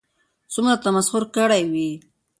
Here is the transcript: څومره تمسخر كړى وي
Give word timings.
څومره 0.53 0.75
تمسخر 0.85 1.23
كړى 1.35 1.61
وي 1.71 1.91